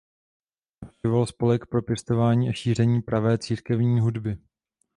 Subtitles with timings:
[0.83, 4.37] Navštěvoval Spolek pro pěstování a šíření pravé církevní hudby.